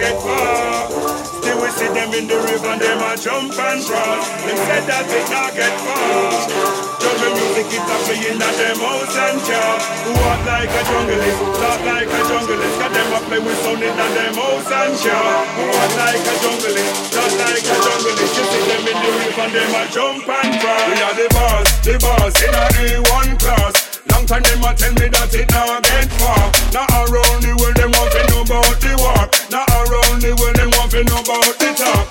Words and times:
get 0.00 0.16
far. 0.24 0.88
Still 1.20 1.60
we 1.60 1.68
see 1.76 1.90
them 1.92 2.10
in 2.16 2.24
the 2.24 2.38
river 2.40 2.72
and 2.72 2.80
them 2.80 3.04
a 3.04 3.12
jump 3.20 3.52
and 3.52 3.80
cross. 3.84 4.24
They 4.48 4.56
said 4.56 4.84
that 4.88 5.04
it 5.12 5.26
not 5.28 5.52
get 5.52 5.76
far. 5.84 6.80
Jungle 7.00 7.32
music 7.36 7.68
it 7.68 7.84
a 7.84 7.96
playing 8.08 8.40
at 8.40 8.54
them 8.56 8.80
house 8.80 9.16
and 9.16 9.40
car. 9.44 9.76
Walk 10.16 10.40
like 10.48 10.72
a 10.72 10.82
junglist, 10.88 11.40
talk 11.60 11.80
like 11.84 12.08
a 12.08 12.20
junglist. 12.28 12.76
Got 12.80 12.90
them 12.96 13.12
a 13.12 13.18
play 13.28 13.40
with 13.44 13.60
sound 13.60 13.84
in 13.84 13.92
them 13.92 14.36
house 14.40 14.72
and 14.72 14.94
car. 15.04 15.36
Walk 15.68 15.92
like 16.00 16.24
a 16.24 16.34
junglist, 16.40 16.92
talk 17.12 17.32
like 17.36 17.68
a 17.68 17.76
junglist. 17.84 18.34
You 18.40 18.44
see 18.48 18.64
them 18.72 18.84
in 18.88 18.96
the 19.04 19.10
river 19.20 19.44
and 19.44 19.52
them 19.52 19.74
a 19.76 19.82
jump 19.92 20.28
and 20.28 20.52
cross. 20.64 20.84
We 20.88 20.96
are 21.04 21.16
the 21.16 21.28
boss, 21.36 21.66
the 21.84 21.94
boss 22.00 22.36
in 22.40 22.56
a 22.56 22.64
A1 23.04 23.28
class. 23.36 23.74
Long 24.08 24.24
time 24.24 24.44
them 24.48 24.64
a 24.64 24.72
tell 24.72 24.92
me 24.96 25.06
that 25.12 25.34
it 25.36 25.48
not 25.52 25.84
get 25.84 26.08
far. 26.16 26.44
Now 26.72 26.88
around 27.04 27.44
the 27.44 27.52
world 27.60 27.76
them 27.76 27.92
want 27.92 28.10
to 28.16 28.20
know 28.32 28.42
about 28.48 28.80
the 28.80 28.92
war. 28.96 29.39
Now 29.50 29.66
around 29.66 30.22
the 30.22 30.30
world 30.38 30.54
them 30.54 30.70
want 30.78 30.94
to 30.94 31.02
know 31.02 31.18
about 31.26 31.58
the 31.58 31.74
talk. 31.74 32.06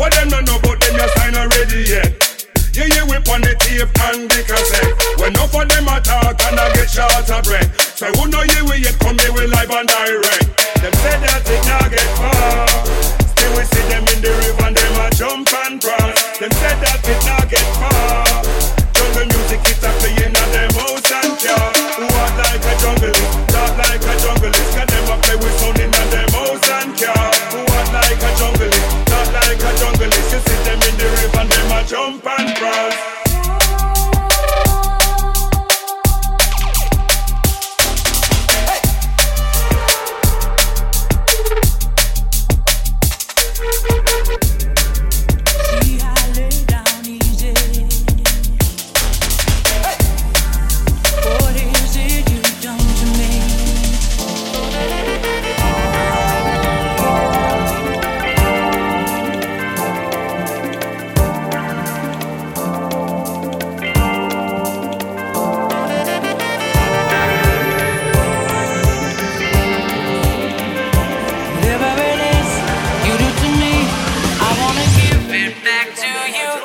What 0.00 0.16
them 0.16 0.32
don't 0.32 0.48
know 0.48 0.56
about 0.56 0.80
them 0.80 0.96
your 0.96 1.12
sign 1.12 1.36
already 1.36 1.84
yet. 1.84 2.08
Yeah, 2.72 2.88
yeah, 2.88 3.04
we 3.04 3.20
on 3.20 3.44
the 3.44 3.52
tape 3.60 3.92
and 4.08 4.24
the 4.32 4.40
cassette. 4.40 4.88
When 5.20 5.36
enough 5.36 5.52
of 5.52 5.68
them 5.68 5.84
attack 5.92 6.40
and 6.40 6.56
I 6.56 6.72
get 6.72 6.88
short 6.88 7.28
of 7.28 7.44
breath. 7.44 7.68
So 8.00 8.08
who 8.16 8.32
know 8.32 8.40
you 8.48 8.64
we 8.64 8.80
yet 8.80 8.96
come 8.96 9.20
here 9.20 9.28
we 9.28 9.44
live 9.44 9.68
and 9.68 9.88
direct. 9.92 10.48
Them 10.80 10.94
said 11.04 11.20
that 11.20 11.44
it 11.44 11.62
not 11.68 11.92
get 11.92 12.08
far. 12.16 12.64
Still 13.28 13.52
we 13.60 13.64
see 13.68 13.84
them 13.92 14.04
in 14.16 14.18
the 14.24 14.32
river 14.40 14.64
and 14.64 14.72
them 14.72 14.96
a 15.04 15.06
jump 15.12 15.52
and 15.68 15.76
cross. 15.84 15.99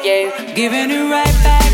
you, 0.06 0.32
giving 0.54 0.92
it 0.92 1.10
right 1.10 1.26
back. 1.44 1.65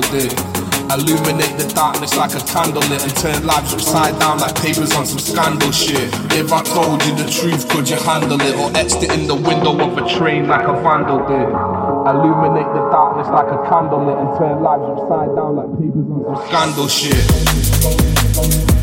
Did? 0.00 0.32
Illuminate 0.90 1.56
the 1.56 1.70
darkness 1.74 2.16
like 2.16 2.34
a 2.34 2.40
candle 2.46 2.82
lit 2.88 3.02
and 3.02 3.16
turn 3.16 3.46
lives 3.46 3.72
upside 3.74 4.18
down 4.18 4.38
like 4.38 4.54
papers 4.56 4.92
on 4.92 5.06
some 5.06 5.18
scandal 5.18 5.70
shit. 5.70 6.12
If 6.32 6.52
I 6.52 6.62
told 6.62 7.04
you 7.04 7.14
the 7.16 7.28
truth, 7.30 7.68
could 7.68 7.88
you 7.88 7.96
handle 7.96 8.40
it? 8.40 8.56
Or 8.56 8.70
etched 8.76 9.02
it 9.02 9.12
in 9.12 9.26
the 9.26 9.34
window 9.34 9.78
of 9.78 9.96
a 9.98 10.08
train 10.08 10.48
like 10.48 10.66
a 10.66 10.72
vandal 10.82 11.18
did? 11.28 11.48
Illuminate 12.08 12.72
the 12.74 12.90
darkness 12.90 13.28
like 13.28 13.48
a 13.48 13.58
candle 13.68 14.04
lit 14.06 14.18
and 14.18 14.38
turn 14.38 14.62
lives 14.62 14.84
upside 14.84 15.34
down 15.36 15.56
like 15.56 15.70
papers 15.78 16.08
on 16.08 16.24
some 16.24 16.46
scandal 16.48 16.88
shit. 16.88 18.81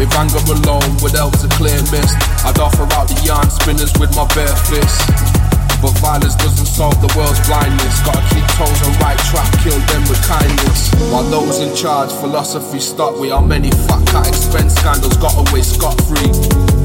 If 0.00 0.14
anger 0.14 0.38
alone 0.52 0.96
would 1.02 1.12
help 1.12 1.38
to 1.40 1.48
clear 1.48 1.80
mist 1.90 2.16
I'd 2.44 2.58
offer 2.58 2.86
out 2.94 3.08
the 3.08 3.20
yarn 3.24 3.50
spinners 3.50 3.92
with 3.98 4.14
my 4.14 4.26
bare 4.34 4.54
fist 4.54 5.37
but 5.80 5.94
violence 5.98 6.34
doesn't 6.34 6.66
solve 6.66 6.98
the 7.00 7.10
world's 7.14 7.38
blindness. 7.46 8.02
Gotta 8.02 8.22
keep 8.34 8.46
toes 8.58 8.80
on 8.86 8.94
right 8.98 9.18
track, 9.30 9.46
kill 9.62 9.78
them 9.90 10.02
with 10.10 10.20
kindness. 10.26 10.90
While 11.10 11.24
those 11.30 11.60
in 11.60 11.74
charge, 11.74 12.10
philosophy 12.10 12.80
stop. 12.80 13.18
We 13.18 13.30
are 13.30 13.42
many 13.42 13.70
fat 13.86 14.02
cat 14.06 14.28
expense 14.28 14.74
scandals, 14.74 15.16
got 15.16 15.34
away 15.38 15.62
scot 15.62 15.94
free. 16.06 16.30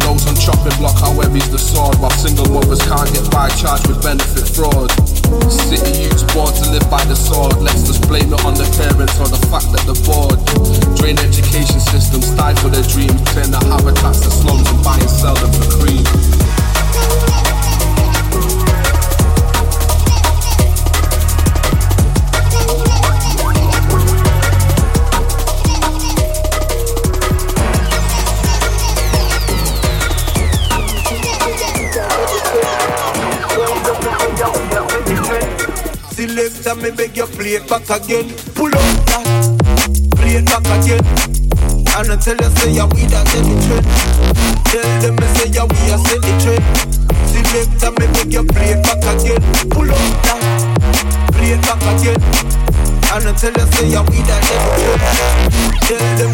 Those 0.05 0.25
on 0.29 0.35
chopping 0.37 0.75
block, 0.77 0.97
however, 0.99 1.37
is 1.37 1.49
the 1.49 1.57
sword? 1.57 1.97
While 1.97 2.13
single 2.13 2.49
mothers 2.49 2.81
can't 2.85 3.09
get 3.13 3.25
by, 3.31 3.49
charged 3.57 3.87
with 3.87 4.03
benefit 4.03 4.45
fraud. 4.49 4.91
City 5.49 6.05
youths 6.05 6.23
born 6.33 6.53
to 6.53 6.65
live 6.69 6.85
by 6.89 7.03
the 7.05 7.15
sword. 7.15 7.57
Let's 7.61 7.83
just 7.87 8.05
blame 8.07 8.29
it 8.33 8.41
on 8.45 8.53
the 8.53 8.67
parents 8.77 9.17
or 9.17 9.27
the 9.27 9.41
fact 9.49 9.73
that 9.73 9.81
they're 9.89 10.03
bored. 10.05 10.37
Drain 10.99 11.17
education 11.17 11.79
systems, 11.79 12.29
stifle 12.29 12.69
their 12.69 12.85
dreams, 12.85 13.17
turn 13.33 13.49
their 13.49 13.65
habitats 13.65 14.21
to 14.21 14.29
slums 14.29 14.69
and 14.69 14.83
buy 14.83 14.97
and 14.99 15.09
sell 15.09 15.35
them 15.35 15.51
for 15.51 15.67
cream. 15.81 17.52
Selector, 36.43 36.75
me 36.81 36.91
beg 36.91 37.15
you 37.15 37.25
play 37.25 37.55
it 37.55 37.69
back 37.69 37.87
again. 37.87 38.27
Pull 38.51 38.67
up 38.67 38.83
that, 39.07 39.55
play 40.19 40.35
it 40.35 40.45
back 40.45 40.67
again. 40.75 40.99
And 41.95 42.11
I 42.11 42.19
tell 42.19 42.35
you, 42.35 42.51
say, 42.59 42.75
yeah, 42.75 42.83
we 42.83 43.07
that 43.07 43.23
set 43.31 43.47
the 43.47 43.55
trend. 43.63 43.87
Tell 44.67 44.83
them, 44.99 45.15
me 45.15 45.27
say, 45.39 45.47
yeah, 45.55 45.63
we 45.63 45.79
a 45.87 45.95
set 46.03 46.19
the 46.19 46.35
trend. 46.43 46.59
Selector, 47.31 47.95
me 47.95 48.11
beg 48.11 48.33
you 48.33 48.43
play 48.43 48.75
it 48.75 48.83
back 48.83 48.99
again. 49.07 49.39
Pull 49.71 49.87
up 49.87 50.03
that, 50.27 51.31
play 51.31 51.55
it 51.55 51.63
back 51.63 51.79
again. 51.95 52.19
And 52.19 53.23
I 53.23 53.31
tell 53.39 53.55
you, 53.55 53.65
say, 53.71 53.87
yeah, 53.87 54.03
we 54.03 54.19
that 54.27 54.43
set 54.43 54.59
the 54.67 54.83
trend. 54.83 55.79
Tell 55.87 56.03
them, 56.19 56.32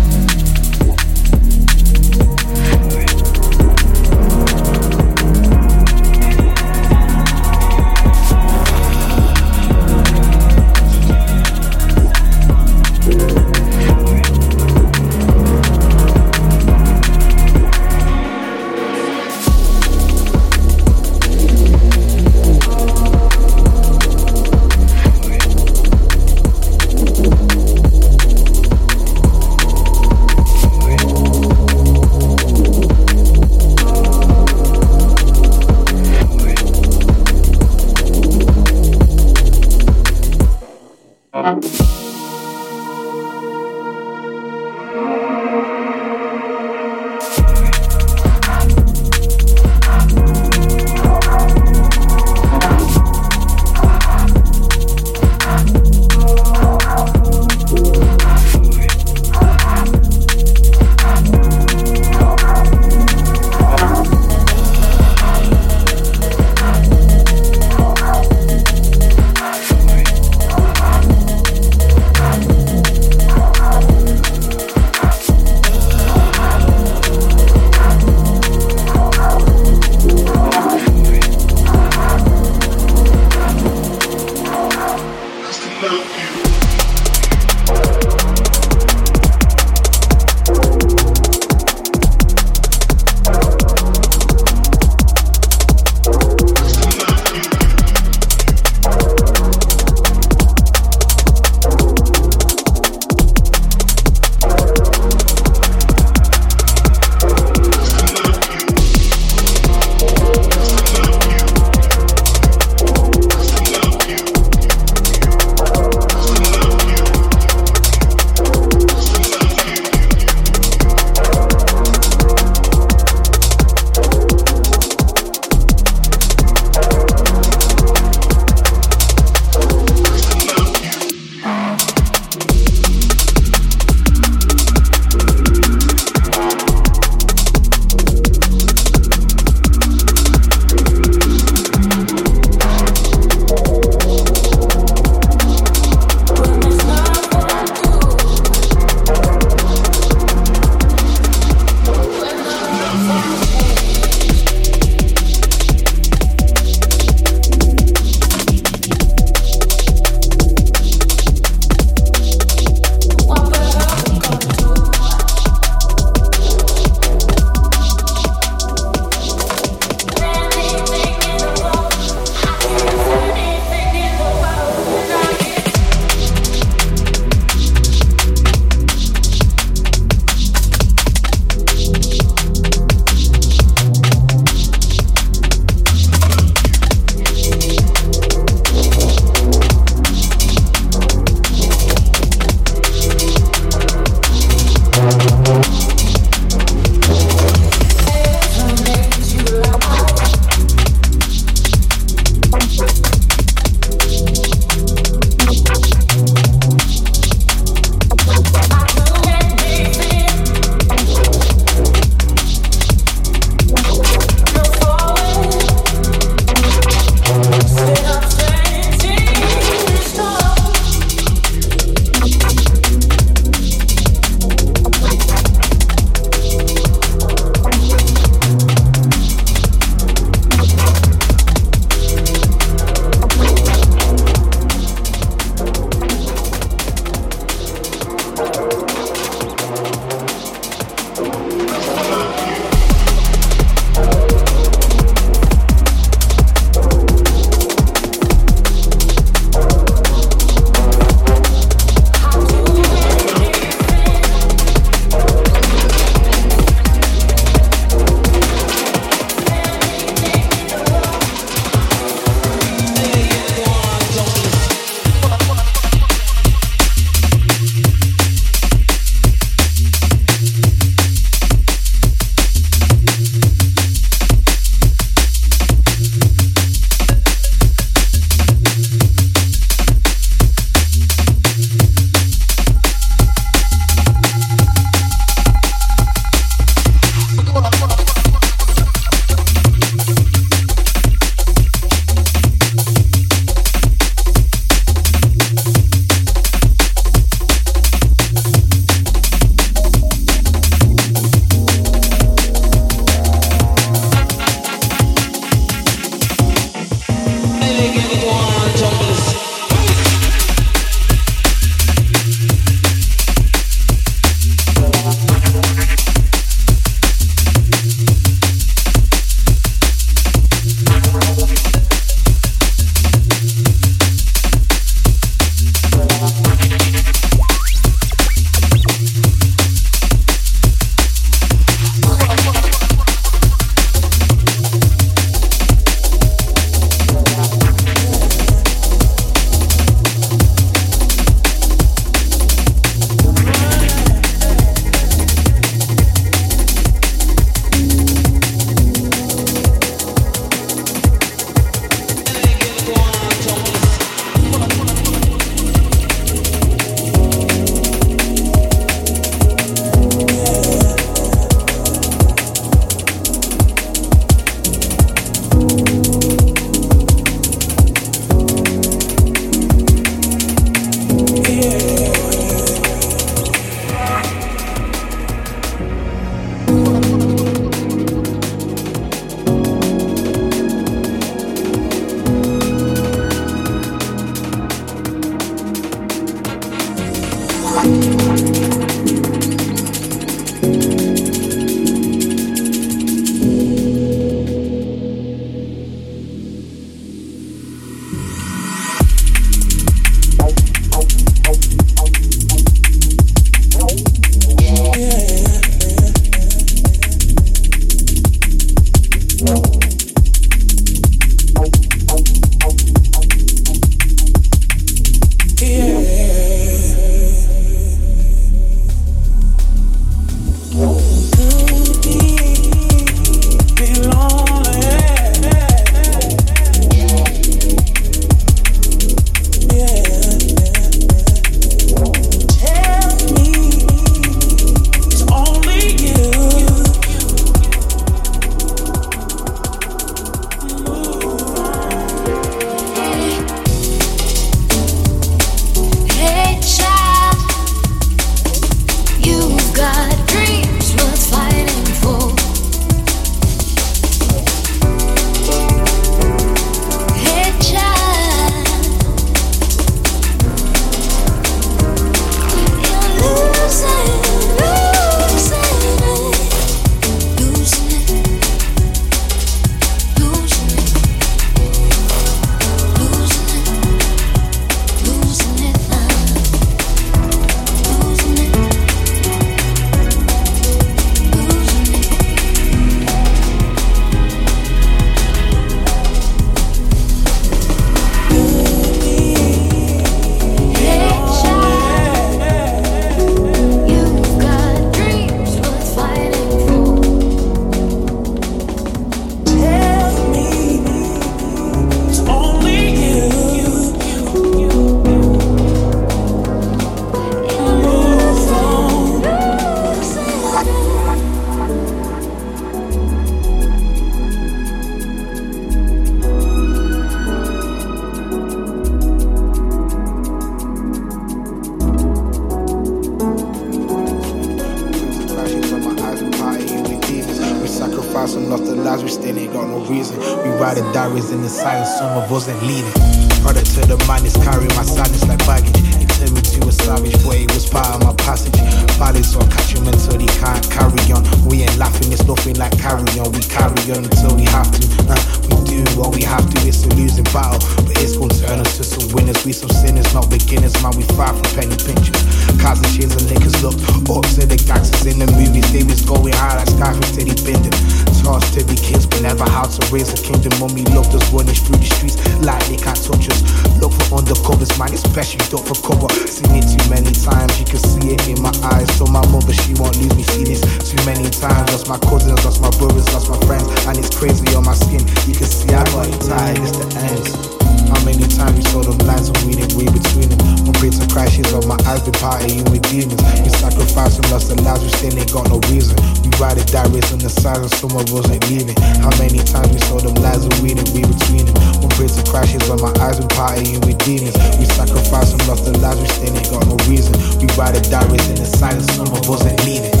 They 555.81 555.89
was 555.89 556.05
going 556.05 556.33
high 556.37 556.61
like 556.61 556.69
Scarface 556.69 557.09
till 557.17 557.25
he 557.25 557.33
bending. 557.41 557.73
Tossed 558.21 558.53
to 558.53 558.61
be 558.69 558.77
kids, 558.77 559.09
but 559.09 559.25
never 559.25 559.49
how 559.49 559.65
to 559.65 559.81
raise 559.89 560.13
a 560.13 560.19
kingdom. 560.21 560.53
We 560.77 560.85
loved 560.93 561.09
us 561.09 561.25
running 561.33 561.57
through 561.57 561.81
the 561.81 561.89
streets 561.89 562.21
like 562.45 562.61
they 562.69 562.77
can't 562.77 563.01
touch 563.01 563.25
us. 563.25 563.41
Look 563.81 563.89
for 563.89 564.21
undercovers, 564.21 564.77
man, 564.77 564.93
especially 564.93 565.41
don't 565.49 565.65
for 565.65 565.73
cover. 565.81 566.05
Seen 566.29 566.53
it 566.53 566.69
too 566.69 566.85
many 566.85 567.09
times, 567.09 567.57
you 567.57 567.65
can 567.65 567.81
see 567.81 568.13
it 568.13 568.29
in 568.29 568.37
my 568.45 568.53
eyes. 568.77 568.93
So 568.93 569.09
my 569.09 569.25
mother, 569.33 569.57
she 569.57 569.73
won't 569.73 569.97
leave 569.97 570.13
me 570.13 570.21
see 570.21 570.45
this 570.45 570.61
too 570.85 571.01
many 571.01 571.33
times. 571.33 571.73
Lost 571.73 571.89
my 571.89 571.97
cousins, 571.97 572.45
lost 572.45 572.61
my 572.61 572.69
brothers, 572.77 573.09
lost 573.17 573.33
my 573.33 573.41
friends, 573.49 573.65
and 573.89 573.97
it's 573.97 574.13
crazy 574.13 574.53
on 574.53 574.61
my 574.61 574.77
skin. 574.77 575.01
You 575.25 575.33
can 575.33 575.49
see 575.49 575.73
I 575.73 575.81
got 575.89 576.05
tired, 576.21 576.61
it's 576.61 576.77
the 576.77 576.85
ends. 577.09 577.60
How 577.89 577.99
many 578.05 578.27
times 578.27 578.57
we 578.57 578.63
saw 578.69 578.81
them 578.83 578.97
lines 579.07 579.29
and 579.29 579.41
we 579.47 579.57
didn't 579.57 579.73
read 579.79 579.91
between 579.93 580.29
them? 580.29 580.41
When 580.67 580.73
creating 580.77 581.09
crashes 581.09 581.53
on 581.53 581.65
my 581.67 581.79
eyes 581.87 582.03
been 582.03 582.13
partying 582.19 582.67
with 582.69 582.83
demons. 582.91 583.21
We 583.41 583.49
sacrificed 583.49 584.19
and 584.19 584.27
lost 584.29 584.49
the 584.49 584.57
lives, 584.61 584.83
we 584.83 584.89
still 584.93 585.15
ain't 585.17 585.31
got 585.31 585.49
no 585.49 585.57
reason. 585.71 585.95
We 586.21 586.29
ride 586.37 586.57
the 586.57 586.65
diaries 586.67 587.09
in 587.11 587.19
the 587.19 587.29
silence, 587.29 587.73
someone 587.77 588.05
wasn't 588.11 588.43
leaving. 588.49 588.77
How 588.99 589.13
many 589.17 589.39
times 589.41 589.71
we 589.71 589.79
saw 589.87 589.97
them 589.97 590.15
lies 590.19 590.43
and 590.43 590.57
we 590.59 590.73
didn't 590.75 590.91
read 590.91 591.07
between 591.07 591.45
them? 591.47 591.57
When 591.79 591.89
creating 591.95 592.25
crashes 592.27 592.67
on 592.69 592.81
my 592.81 592.93
eyes 592.99 593.17
been 593.17 593.31
partying 593.33 593.79
with 593.85 593.97
demons. 594.03 594.35
We 594.57 594.65
sacrificed 594.65 595.37
and 595.37 595.43
lost 595.47 595.65
the 595.65 595.77
lives, 595.79 596.01
we 596.01 596.07
still 596.09 596.35
ain't 596.35 596.49
got 596.49 596.65
no 596.67 596.77
reason. 596.89 597.13
We 597.39 597.47
ride 597.55 597.77
the 597.77 597.81
diaries 597.87 598.27
in 598.27 598.35
the 598.35 598.45
silence, 598.45 598.89
someone 598.93 599.21
wasn't 599.25 599.57
leaving. 599.63 600.00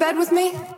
Bed 0.00 0.16
with 0.16 0.32
me? 0.32 0.69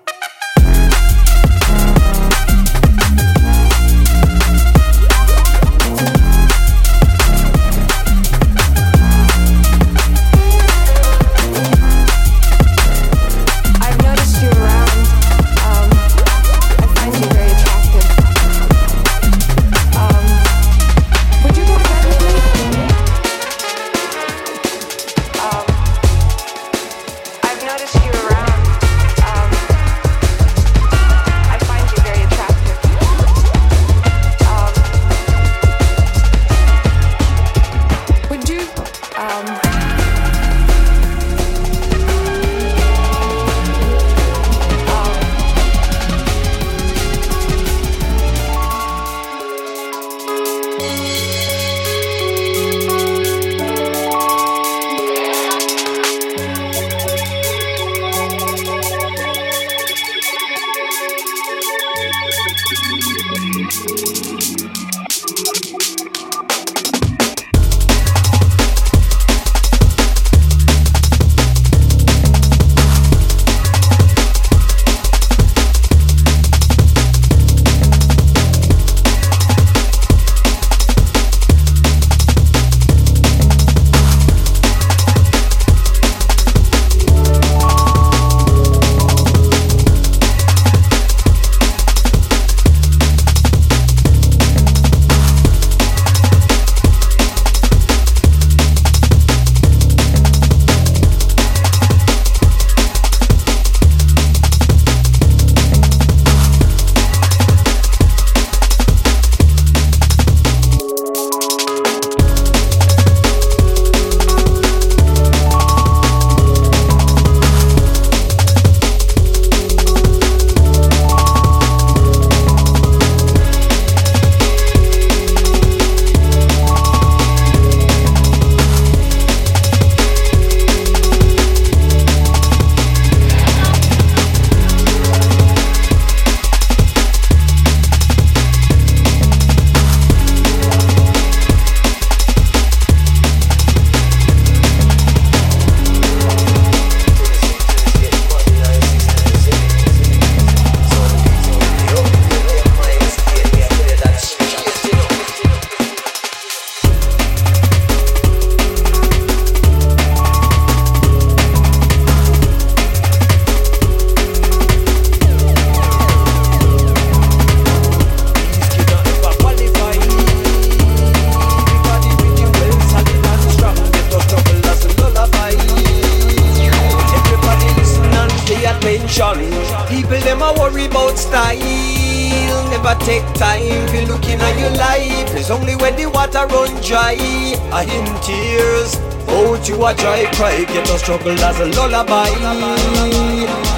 Struggle 190.98 191.32
as 191.32 191.58
a 191.60 191.66
lullaby. 191.66 192.30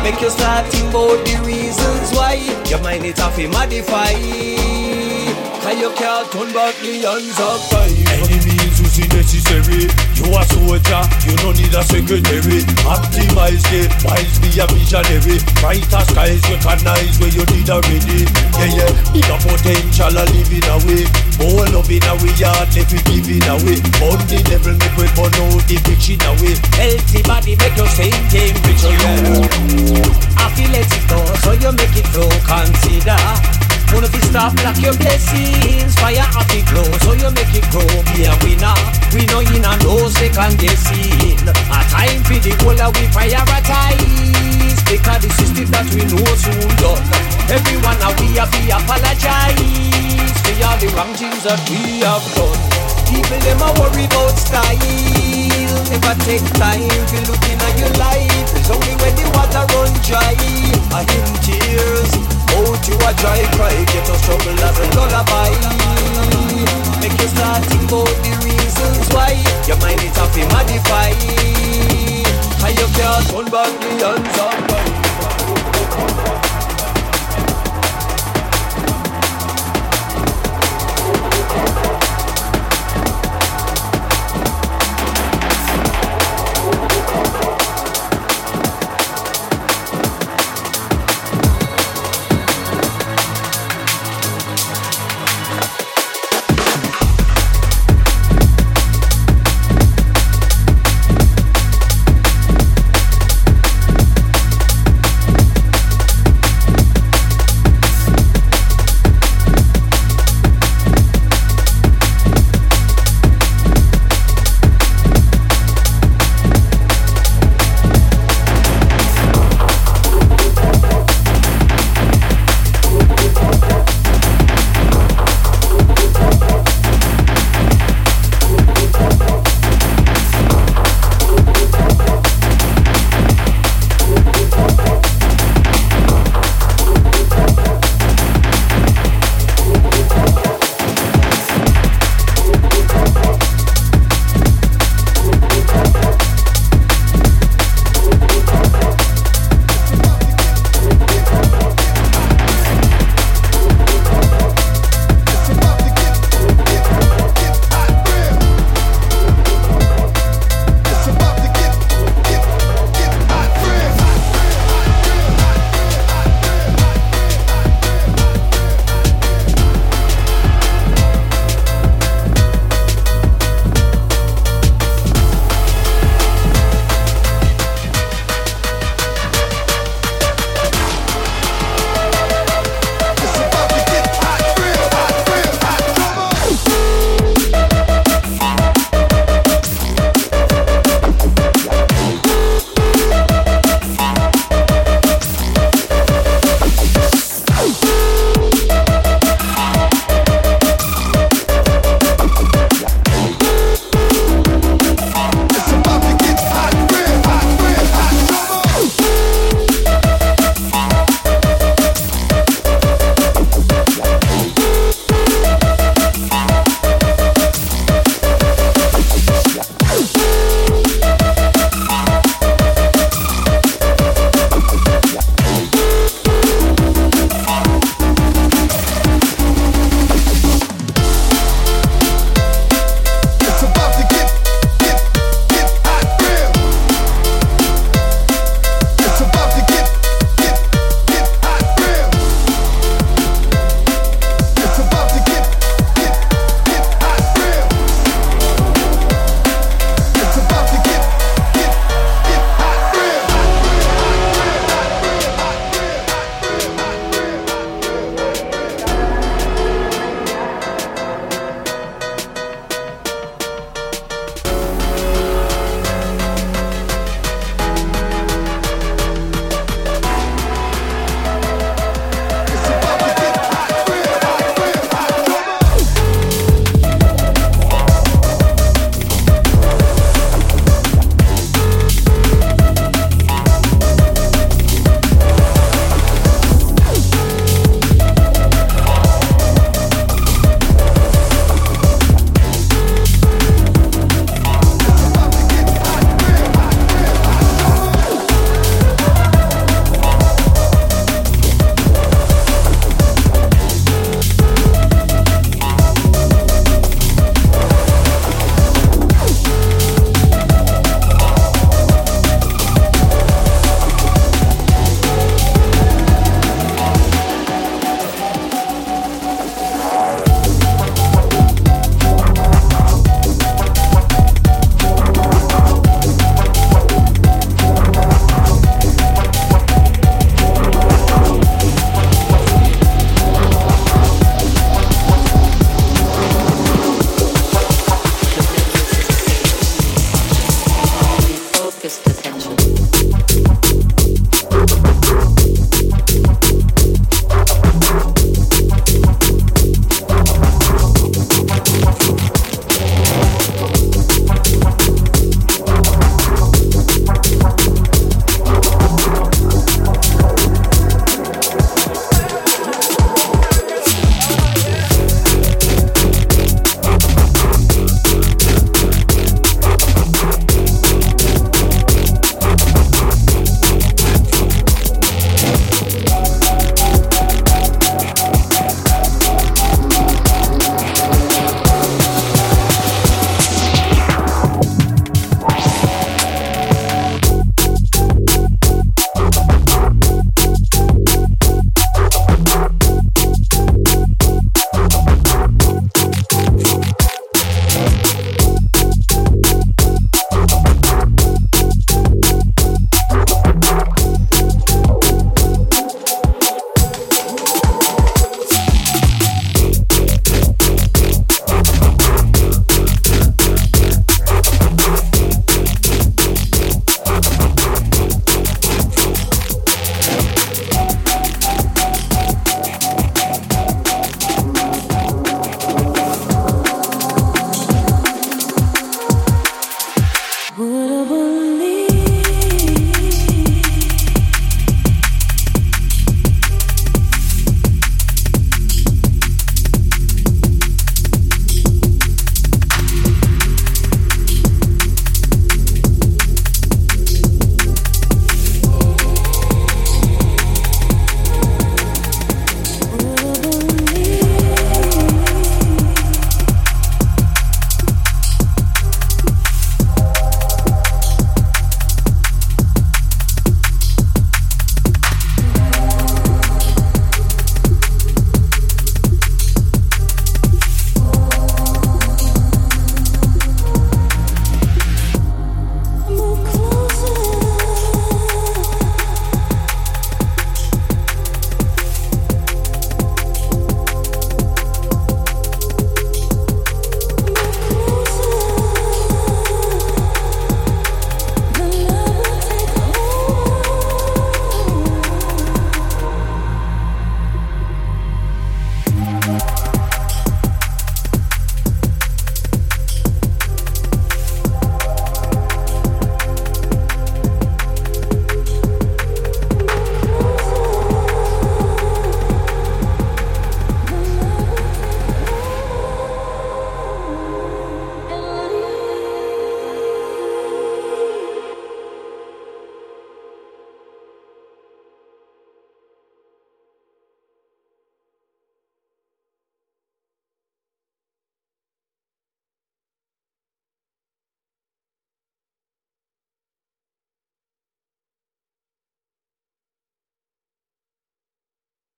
Make 0.03 0.21
you 0.21 0.31
start 0.31 0.67
think 0.67 0.91
about 0.91 1.25
the 1.25 1.43
reasons 1.47 2.13
why 2.13 2.35
your 2.69 2.81
mind 2.83 3.05
is 3.05 3.19
off 3.21 3.39
modify. 3.49 4.13
Cause 5.63 5.81
you 5.81 5.91
can't 5.97 6.31
turn 6.33 6.53
back 6.53 6.75
the 6.81 7.03
hands 7.07 7.41
of 7.41 7.61
time. 7.71 8.54
Pussy 8.95 9.11
necessary. 9.11 9.91
You 10.15 10.31
a 10.39 10.43
soldier, 10.47 11.03
you 11.27 11.35
no 11.43 11.51
need 11.51 11.75
a 11.75 11.83
secretary. 11.83 12.63
Optimize 12.87 13.67
it, 13.75 13.91
miles 14.07 14.39
be 14.39 14.55
a 14.55 14.67
visionary. 14.71 15.43
Brighter 15.59 16.05
skies 16.07 16.39
recognize 16.47 17.19
where 17.19 17.35
you 17.35 17.43
need 17.51 17.67
already. 17.75 18.23
Yeah, 18.55 18.71
yeah, 18.71 18.93
bigger 19.11 19.39
potential 19.43 20.15
a 20.15 20.23
living 20.31 20.69
away. 20.71 21.03
More 21.43 21.67
loving 21.75 22.07
away, 22.07 22.39
heart 22.39 22.71
left 22.71 22.95
we 22.95 23.03
giving 23.11 23.43
away. 23.51 23.83
On 24.07 24.19
the 24.31 24.39
devil 24.47 24.79
make 24.79 24.95
we 24.95 25.11
burn 25.19 25.35
out 25.43 25.67
the 25.67 25.77
bitching 25.83 26.23
away. 26.31 26.55
Healthy 26.79 27.23
body 27.27 27.59
make 27.59 27.75
your 27.75 27.91
same 27.91 28.23
game 28.31 28.55
richer, 28.63 28.95
yeah. 28.95 30.39
I 30.39 30.55
feel 30.55 30.71
let 30.71 30.87
it 30.87 31.05
go, 31.11 31.19
so 31.43 31.51
you 31.51 31.73
make 31.75 31.99
it 31.99 32.07
flow. 32.15 32.31
Consider 32.47 33.64
Wanna 33.95 34.11
be 34.11 34.19
stop 34.27 34.59
block 34.59 34.75
your 34.83 34.99
blessings 34.99 35.95
Fire 35.95 36.27
off 36.35 36.51
the 36.51 36.67
glow 36.67 36.83
So 37.07 37.15
you 37.15 37.31
make 37.31 37.55
it 37.55 37.63
grow. 37.71 37.87
Be 38.11 38.27
a 38.27 38.35
winner. 38.43 38.75
We 39.15 39.23
know 39.31 39.39
in 39.39 39.63
a 39.63 39.73
no 39.87 40.11
second 40.11 40.59
guessing. 40.59 41.39
A 41.47 41.79
time 41.87 42.21
for 42.27 42.43
the 42.43 42.51
whole 42.59 42.75
that 42.75 42.91
we 42.99 43.07
prioritize. 43.15 44.83
Because 44.91 45.23
the 45.23 45.31
system 45.39 45.71
that 45.71 45.87
we 45.95 46.03
know 46.11 46.27
soon 46.35 46.67
done. 46.83 47.07
Everyone 47.47 47.95
now 48.03 48.11
we 48.19 48.35
have 48.35 48.51
to 48.51 48.63
apologize. 48.75 49.63
For 50.43 50.55
all 50.67 50.77
the 50.83 50.91
wrong 50.99 51.15
things 51.15 51.47
that 51.47 51.63
we 51.71 52.03
have 52.03 52.27
done. 52.35 52.59
People 53.07 53.39
them 53.47 53.63
a 53.63 53.71
worry 53.79 54.11
about 54.11 54.35
style. 54.35 54.75
Never 55.95 56.15
take 56.27 56.47
time 56.59 56.83
to 56.83 57.17
look 57.31 57.45
in 57.47 57.63
your 57.79 57.95
life. 58.03 58.51
It's 58.59 58.71
only 58.75 58.95
when 58.99 59.15
the 59.15 59.27
water 59.39 59.63
run 59.71 59.95
dry. 60.03 60.35
A 60.91 61.01
empty 61.07 62.34
out 62.55 62.89
you 62.89 62.95
a 62.95 63.11
dry 63.19 63.43
cry, 63.57 63.75
get 63.91 64.09
us 64.09 64.21
trouble 64.25 64.59
as 64.63 64.79
a 64.79 64.87
lullaby. 64.97 65.51
Make 67.01 67.21
you 67.21 67.29
start 67.29 67.65
think 67.67 67.91
about 67.91 68.09
the 68.25 68.33
reasons 68.45 69.13
why 69.13 69.33
Your 69.67 69.77
mind 69.79 70.01
it 70.01 70.17
have 70.17 70.33
to 70.33 70.41
modify 70.49 71.11
And 72.65 72.79
you 72.79 72.87
can't 72.97 73.29
turn 73.29 73.45
back 73.51 73.81
the 73.81 73.91
hands 74.07 74.39
of 74.39 75.04